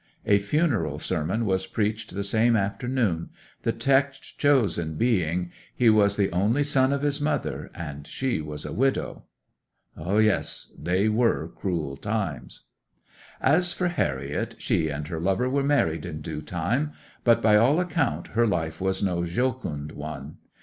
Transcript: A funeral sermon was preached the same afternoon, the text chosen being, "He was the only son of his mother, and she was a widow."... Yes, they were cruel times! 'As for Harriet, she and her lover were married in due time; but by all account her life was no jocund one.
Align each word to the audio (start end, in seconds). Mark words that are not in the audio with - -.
A 0.25 0.39
funeral 0.39 0.97
sermon 0.97 1.45
was 1.45 1.67
preached 1.67 2.15
the 2.15 2.23
same 2.23 2.55
afternoon, 2.55 3.29
the 3.61 3.71
text 3.71 4.35
chosen 4.39 4.95
being, 4.95 5.51
"He 5.75 5.91
was 5.91 6.17
the 6.17 6.31
only 6.31 6.63
son 6.63 6.91
of 6.91 7.03
his 7.03 7.21
mother, 7.21 7.69
and 7.75 8.07
she 8.07 8.41
was 8.41 8.65
a 8.65 8.73
widow."... 8.73 9.25
Yes, 9.95 10.73
they 10.75 11.07
were 11.07 11.49
cruel 11.53 11.97
times! 11.97 12.63
'As 13.41 13.73
for 13.73 13.89
Harriet, 13.89 14.55
she 14.57 14.89
and 14.89 15.07
her 15.07 15.19
lover 15.19 15.47
were 15.47 15.61
married 15.61 16.07
in 16.07 16.21
due 16.21 16.41
time; 16.41 16.93
but 17.23 17.39
by 17.39 17.55
all 17.55 17.79
account 17.79 18.29
her 18.29 18.47
life 18.47 18.81
was 18.81 19.03
no 19.03 19.23
jocund 19.23 19.91
one. 19.91 20.37